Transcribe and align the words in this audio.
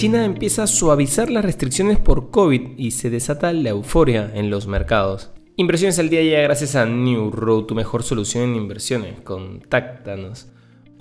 China 0.00 0.24
empieza 0.24 0.62
a 0.62 0.66
suavizar 0.66 1.30
las 1.30 1.44
restricciones 1.44 1.98
por 1.98 2.30
COVID 2.30 2.78
y 2.78 2.92
se 2.92 3.10
desata 3.10 3.52
la 3.52 3.68
euforia 3.68 4.30
en 4.32 4.48
los 4.48 4.66
mercados. 4.66 5.30
Inversiones 5.56 5.98
al 5.98 6.08
día 6.08 6.22
ya 6.22 6.40
gracias 6.40 6.74
a 6.74 6.86
New 6.86 7.30
Road, 7.30 7.64
tu 7.64 7.74
mejor 7.74 8.02
solución 8.02 8.44
en 8.44 8.56
inversiones. 8.56 9.20
Contáctanos. 9.20 10.46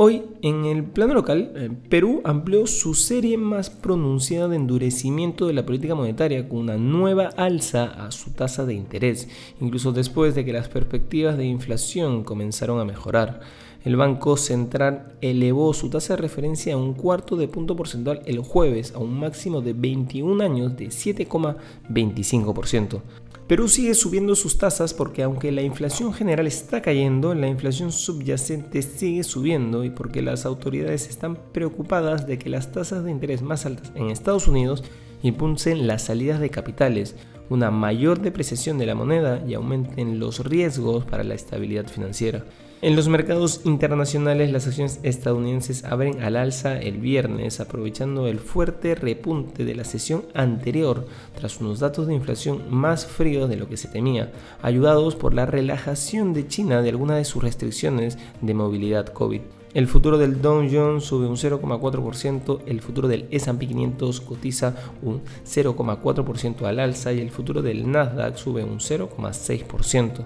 Hoy, 0.01 0.23
en 0.43 0.63
el 0.63 0.85
plano 0.85 1.13
local, 1.13 1.51
eh, 1.57 1.69
Perú 1.89 2.21
amplió 2.23 2.67
su 2.67 2.93
serie 2.93 3.37
más 3.37 3.69
pronunciada 3.69 4.47
de 4.47 4.55
endurecimiento 4.55 5.45
de 5.45 5.51
la 5.51 5.65
política 5.65 5.93
monetaria 5.93 6.47
con 6.47 6.59
una 6.59 6.77
nueva 6.77 7.31
alza 7.35 7.83
a 7.83 8.09
su 8.11 8.31
tasa 8.31 8.65
de 8.65 8.75
interés, 8.75 9.27
incluso 9.59 9.91
después 9.91 10.35
de 10.35 10.45
que 10.45 10.53
las 10.53 10.69
perspectivas 10.69 11.37
de 11.37 11.43
inflación 11.43 12.23
comenzaron 12.23 12.79
a 12.79 12.85
mejorar. 12.85 13.41
El 13.83 13.97
Banco 13.97 14.37
Central 14.37 15.15
elevó 15.19 15.73
su 15.73 15.89
tasa 15.89 16.15
de 16.15 16.21
referencia 16.21 16.75
a 16.75 16.77
un 16.77 16.93
cuarto 16.93 17.35
de 17.35 17.49
punto 17.49 17.75
porcentual 17.75 18.21
el 18.25 18.39
jueves 18.39 18.93
a 18.95 18.99
un 18.99 19.19
máximo 19.19 19.59
de 19.59 19.73
21 19.73 20.41
años 20.41 20.77
de 20.77 20.87
7,25%. 20.87 23.01
Perú 23.49 23.67
sigue 23.67 23.95
subiendo 23.95 24.35
sus 24.35 24.59
tasas 24.59 24.93
porque 24.93 25.23
aunque 25.23 25.51
la 25.51 25.63
inflación 25.63 26.13
general 26.13 26.45
está 26.45 26.83
cayendo, 26.83 27.33
la 27.33 27.47
inflación 27.47 27.91
subyacente 27.91 28.83
sigue 28.83 29.23
subiendo 29.23 29.83
y 29.83 29.89
porque 29.89 30.21
las 30.21 30.45
autoridades 30.45 31.09
están 31.09 31.35
preocupadas 31.51 32.27
de 32.27 32.37
que 32.37 32.47
las 32.47 32.71
tasas 32.71 33.03
de 33.03 33.09
interés 33.09 33.41
más 33.41 33.65
altas 33.65 33.91
en 33.95 34.11
Estados 34.11 34.47
Unidos 34.47 34.83
impulsen 35.23 35.87
las 35.87 36.03
salidas 36.03 36.39
de 36.39 36.51
capitales, 36.51 37.15
una 37.49 37.71
mayor 37.71 38.21
depreciación 38.21 38.77
de 38.77 38.85
la 38.85 38.93
moneda 38.93 39.43
y 39.47 39.55
aumenten 39.55 40.19
los 40.19 40.45
riesgos 40.45 41.05
para 41.05 41.23
la 41.23 41.33
estabilidad 41.33 41.87
financiera. 41.87 42.45
En 42.81 42.95
los 42.95 43.09
mercados 43.09 43.59
internacionales, 43.65 44.53
las 44.53 44.65
acciones 44.65 45.01
estadounidenses 45.03 45.83
abren 45.83 46.21
al 46.21 46.37
alza 46.37 46.79
el 46.79 46.97
viernes, 46.97 47.59
aprovechando 47.59 48.25
el 48.27 48.39
fuerte 48.39 48.95
repunte 48.95 49.65
de 49.65 49.75
la 49.75 49.83
sesión 49.83 50.23
anterior 50.33 51.05
tras 51.35 51.59
unos 51.59 51.81
datos 51.81 52.07
de 52.07 52.13
inflación 52.13 52.63
más 52.69 53.05
fríos 53.05 53.49
de 53.49 53.57
lo 53.57 53.67
que 53.67 53.75
se 53.75 53.89
temía, 53.89 54.31
ayudados 54.61 55.17
por 55.17 55.33
la 55.33 55.45
relajación 55.45 56.31
de 56.31 56.47
China 56.47 56.81
de 56.81 56.87
algunas 56.87 57.17
de 57.17 57.25
sus 57.25 57.43
restricciones 57.43 58.17
de 58.39 58.53
movilidad 58.53 59.07
COVID. 59.07 59.41
El 59.73 59.87
futuro 59.87 60.17
del 60.17 60.41
Dow 60.41 60.65
Jones 60.71 61.03
sube 61.03 61.27
un 61.27 61.35
0,4%, 61.35 62.61
el 62.65 62.79
futuro 62.79 63.09
del 63.09 63.27
S&P 63.29 63.67
500 63.67 64.21
cotiza 64.21 64.73
un 65.01 65.21
0,4% 65.45 66.65
al 66.65 66.79
alza 66.79 67.11
y 67.11 67.19
el 67.19 67.29
futuro 67.29 67.61
del 67.61 67.91
Nasdaq 67.91 68.37
sube 68.37 68.63
un 68.63 68.79
0,6%. 68.79 70.23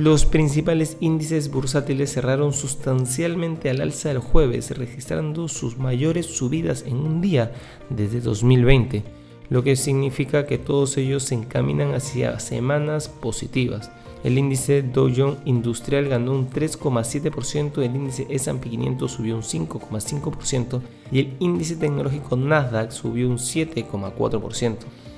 Los 0.00 0.24
principales 0.24 0.96
índices 1.00 1.50
bursátiles 1.50 2.10
cerraron 2.10 2.54
sustancialmente 2.54 3.68
al 3.68 3.82
alza 3.82 4.10
el 4.10 4.18
jueves, 4.18 4.70
registrando 4.70 5.46
sus 5.46 5.76
mayores 5.76 6.24
subidas 6.24 6.84
en 6.86 6.96
un 6.96 7.20
día 7.20 7.52
desde 7.90 8.22
2020, 8.22 9.04
lo 9.50 9.62
que 9.62 9.76
significa 9.76 10.46
que 10.46 10.56
todos 10.56 10.96
ellos 10.96 11.24
se 11.24 11.34
encaminan 11.34 11.92
hacia 11.92 12.40
semanas 12.40 13.10
positivas. 13.10 13.90
El 14.24 14.38
índice 14.38 14.80
Dow 14.80 15.12
Jones 15.14 15.40
Industrial 15.44 16.08
ganó 16.08 16.32
un 16.32 16.48
3,7%, 16.48 17.82
el 17.82 17.94
índice 17.94 18.26
S&P 18.30 18.70
500 18.70 19.12
subió 19.12 19.36
un 19.36 19.42
5,5% 19.42 20.80
y 21.12 21.18
el 21.18 21.36
índice 21.40 21.76
tecnológico 21.76 22.36
Nasdaq 22.36 22.90
subió 22.90 23.28
un 23.28 23.36
7,4%. 23.36 24.76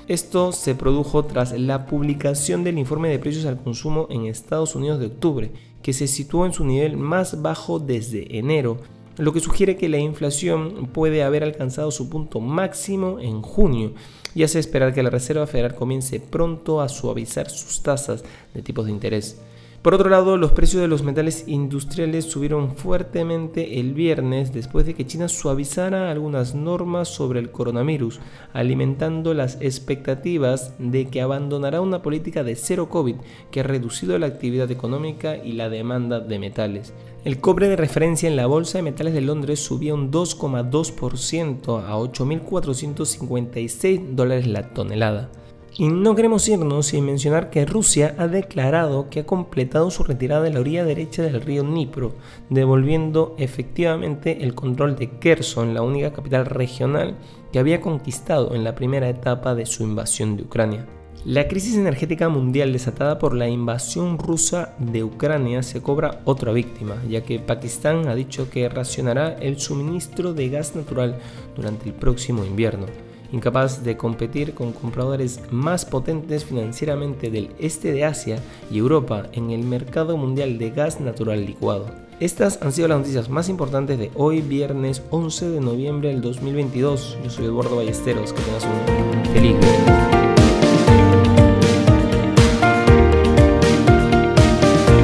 Esto 0.08 0.50
se 0.50 0.74
produjo 0.74 1.24
tras 1.24 1.52
la 1.52 1.86
publicación 1.86 2.64
del 2.64 2.78
informe 2.78 3.08
de 3.08 3.20
precios 3.20 3.46
al 3.46 3.62
consumo 3.62 4.08
en 4.10 4.26
Estados 4.26 4.74
Unidos 4.74 4.98
de 4.98 5.06
octubre, 5.06 5.52
que 5.80 5.92
se 5.92 6.08
situó 6.08 6.44
en 6.44 6.52
su 6.52 6.64
nivel 6.64 6.96
más 6.96 7.40
bajo 7.40 7.78
desde 7.78 8.38
enero, 8.38 8.78
lo 9.16 9.32
que 9.32 9.40
sugiere 9.40 9.76
que 9.76 9.88
la 9.88 9.98
inflación 9.98 10.88
puede 10.92 11.22
haber 11.22 11.44
alcanzado 11.44 11.90
su 11.90 12.08
punto 12.08 12.40
máximo 12.40 13.20
en 13.20 13.42
junio 13.42 13.92
y 14.34 14.42
hace 14.42 14.58
esperar 14.58 14.92
que 14.92 15.02
la 15.02 15.10
Reserva 15.10 15.46
Federal 15.46 15.74
comience 15.74 16.18
pronto 16.18 16.80
a 16.80 16.88
suavizar 16.88 17.50
sus 17.50 17.82
tasas 17.82 18.24
de 18.54 18.62
tipos 18.62 18.86
de 18.86 18.92
interés. 18.92 19.40
Por 19.82 19.94
otro 19.94 20.08
lado, 20.08 20.36
los 20.36 20.52
precios 20.52 20.80
de 20.80 20.86
los 20.86 21.02
metales 21.02 21.42
industriales 21.48 22.26
subieron 22.26 22.76
fuertemente 22.76 23.80
el 23.80 23.94
viernes 23.94 24.52
después 24.52 24.86
de 24.86 24.94
que 24.94 25.08
China 25.08 25.26
suavizara 25.26 26.12
algunas 26.12 26.54
normas 26.54 27.08
sobre 27.08 27.40
el 27.40 27.50
coronavirus, 27.50 28.20
alimentando 28.52 29.34
las 29.34 29.60
expectativas 29.60 30.76
de 30.78 31.06
que 31.06 31.20
abandonará 31.20 31.80
una 31.80 32.00
política 32.00 32.44
de 32.44 32.54
cero 32.54 32.88
COVID 32.90 33.16
que 33.50 33.58
ha 33.58 33.64
reducido 33.64 34.16
la 34.20 34.28
actividad 34.28 34.70
económica 34.70 35.36
y 35.36 35.54
la 35.54 35.68
demanda 35.68 36.20
de 36.20 36.38
metales. 36.38 36.94
El 37.24 37.40
cobre 37.40 37.68
de 37.68 37.74
referencia 37.74 38.28
en 38.28 38.36
la 38.36 38.46
Bolsa 38.46 38.78
de 38.78 38.82
Metales 38.82 39.14
de 39.14 39.20
Londres 39.20 39.64
subía 39.64 39.94
un 39.94 40.12
2,2% 40.12 41.84
a 41.84 41.96
8.456 41.96 44.14
dólares 44.14 44.46
la 44.46 44.68
tonelada. 44.68 45.28
Y 45.74 45.88
no 45.88 46.14
queremos 46.14 46.46
irnos 46.48 46.86
sin 46.86 47.06
mencionar 47.06 47.48
que 47.48 47.64
Rusia 47.64 48.14
ha 48.18 48.28
declarado 48.28 49.08
que 49.08 49.20
ha 49.20 49.26
completado 49.26 49.90
su 49.90 50.04
retirada 50.04 50.42
de 50.42 50.50
la 50.50 50.60
orilla 50.60 50.84
derecha 50.84 51.22
del 51.22 51.40
río 51.40 51.62
Dnipro, 51.62 52.12
devolviendo 52.50 53.34
efectivamente 53.38 54.44
el 54.44 54.54
control 54.54 54.96
de 54.96 55.18
Kherson, 55.18 55.72
la 55.72 55.80
única 55.80 56.12
capital 56.12 56.44
regional 56.44 57.16
que 57.52 57.58
había 57.58 57.80
conquistado 57.80 58.54
en 58.54 58.64
la 58.64 58.74
primera 58.74 59.08
etapa 59.08 59.54
de 59.54 59.64
su 59.64 59.82
invasión 59.82 60.36
de 60.36 60.42
Ucrania. 60.42 60.86
La 61.24 61.48
crisis 61.48 61.76
energética 61.76 62.28
mundial 62.28 62.72
desatada 62.72 63.18
por 63.18 63.34
la 63.34 63.48
invasión 63.48 64.18
rusa 64.18 64.74
de 64.78 65.04
Ucrania 65.04 65.62
se 65.62 65.80
cobra 65.80 66.20
otra 66.26 66.52
víctima, 66.52 66.96
ya 67.08 67.22
que 67.22 67.38
Pakistán 67.38 68.08
ha 68.08 68.14
dicho 68.14 68.50
que 68.50 68.68
racionará 68.68 69.38
el 69.40 69.58
suministro 69.58 70.34
de 70.34 70.50
gas 70.50 70.76
natural 70.76 71.18
durante 71.56 71.86
el 71.88 71.94
próximo 71.94 72.44
invierno 72.44 72.86
incapaz 73.32 73.82
de 73.82 73.96
competir 73.96 74.54
con 74.54 74.72
compradores 74.72 75.40
más 75.50 75.84
potentes 75.84 76.44
financieramente 76.44 77.30
del 77.30 77.50
este 77.58 77.92
de 77.92 78.04
Asia 78.04 78.38
y 78.70 78.78
Europa 78.78 79.26
en 79.32 79.50
el 79.50 79.64
mercado 79.64 80.16
mundial 80.16 80.58
de 80.58 80.70
gas 80.70 81.00
natural 81.00 81.44
licuado. 81.44 81.86
Estas 82.20 82.62
han 82.62 82.72
sido 82.72 82.86
las 82.86 82.98
noticias 82.98 83.28
más 83.28 83.48
importantes 83.48 83.98
de 83.98 84.12
hoy, 84.14 84.42
viernes 84.42 85.02
11 85.10 85.50
de 85.50 85.60
noviembre 85.60 86.10
del 86.10 86.20
2022. 86.20 87.18
Yo 87.24 87.30
soy 87.30 87.46
Eduardo 87.46 87.74
Ballesteros. 87.74 88.32
Que 88.32 88.42
tengas 88.42 88.64
un 88.64 89.24
feliz 89.34 89.58
día. 89.58 89.71